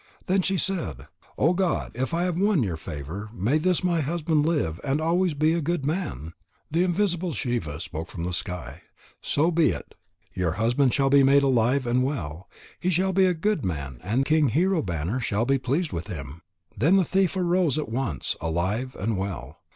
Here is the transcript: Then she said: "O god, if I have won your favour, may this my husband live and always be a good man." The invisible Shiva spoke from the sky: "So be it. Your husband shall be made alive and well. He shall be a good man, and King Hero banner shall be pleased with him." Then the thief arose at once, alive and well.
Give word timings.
Then 0.25 0.41
she 0.41 0.57
said: 0.57 1.05
"O 1.37 1.53
god, 1.53 1.91
if 1.93 2.11
I 2.11 2.23
have 2.23 2.35
won 2.35 2.63
your 2.63 2.75
favour, 2.75 3.29
may 3.33 3.59
this 3.59 3.83
my 3.83 4.01
husband 4.01 4.47
live 4.47 4.81
and 4.83 4.99
always 4.99 5.35
be 5.35 5.53
a 5.53 5.61
good 5.61 5.85
man." 5.85 6.33
The 6.71 6.83
invisible 6.83 7.33
Shiva 7.33 7.79
spoke 7.79 8.07
from 8.09 8.23
the 8.23 8.33
sky: 8.33 8.81
"So 9.21 9.51
be 9.51 9.69
it. 9.69 9.93
Your 10.33 10.53
husband 10.53 10.91
shall 10.95 11.11
be 11.11 11.21
made 11.21 11.43
alive 11.43 11.85
and 11.85 12.03
well. 12.03 12.49
He 12.79 12.89
shall 12.89 13.13
be 13.13 13.25
a 13.27 13.35
good 13.35 13.63
man, 13.63 13.99
and 14.03 14.25
King 14.25 14.49
Hero 14.49 14.81
banner 14.81 15.19
shall 15.19 15.45
be 15.45 15.59
pleased 15.59 15.93
with 15.93 16.07
him." 16.07 16.41
Then 16.75 16.97
the 16.97 17.05
thief 17.05 17.37
arose 17.37 17.77
at 17.77 17.87
once, 17.89 18.35
alive 18.41 18.95
and 18.99 19.19
well. 19.19 19.59